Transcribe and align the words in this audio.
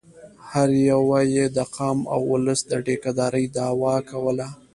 هر 0.49 0.69
یوه 0.91 1.19
یې 1.35 1.45
د 1.57 1.59
قام 1.75 1.99
او 2.13 2.21
اولس 2.31 2.59
د 2.67 2.71
ټیکه 2.85 3.11
دارۍ 3.19 3.45
دعوه 3.57 3.93
کوله. 4.09 4.47